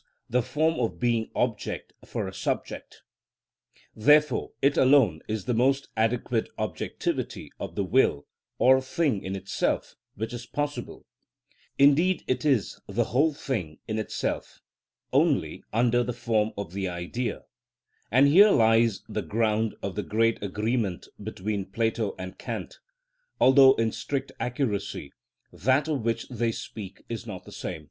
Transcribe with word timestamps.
_,the 0.30 0.40
form 0.42 0.80
of 0.80 0.98
being 0.98 1.30
object 1.34 1.92
for 2.06 2.26
a 2.26 2.32
subject. 2.32 3.02
Therefore 3.94 4.52
it 4.62 4.78
alone 4.78 5.20
is 5.28 5.44
the 5.44 5.52
most 5.52 5.88
adequate 5.94 6.48
objectivity 6.56 7.52
of 7.60 7.74
the 7.74 7.84
will 7.84 8.26
or 8.58 8.80
thing 8.80 9.22
in 9.22 9.36
itself 9.36 9.96
which 10.14 10.32
is 10.32 10.46
possible; 10.46 11.04
indeed 11.78 12.24
it 12.26 12.46
is 12.46 12.80
the 12.88 13.08
whole 13.12 13.34
thing 13.34 13.78
in 13.86 13.98
itself, 13.98 14.62
only 15.12 15.62
under 15.70 16.02
the 16.02 16.14
form 16.14 16.52
of 16.56 16.72
the 16.72 16.88
idea; 16.88 17.42
and 18.10 18.26
here 18.26 18.48
lies 18.48 19.02
the 19.06 19.20
ground 19.20 19.74
of 19.82 19.96
the 19.96 20.02
great 20.02 20.42
agreement 20.42 21.08
between 21.22 21.66
Plato 21.70 22.14
and 22.18 22.38
Kant, 22.38 22.78
although, 23.38 23.74
in 23.74 23.92
strict 23.92 24.32
accuracy, 24.40 25.12
that 25.52 25.88
of 25.88 26.06
which 26.06 26.26
they 26.30 26.52
speak 26.52 27.04
is 27.10 27.26
not 27.26 27.44
the 27.44 27.52
same. 27.52 27.90